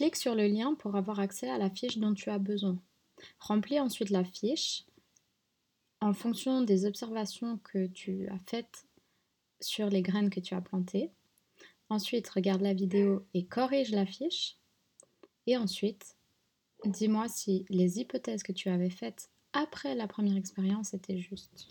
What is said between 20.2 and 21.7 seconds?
expérience étaient justes.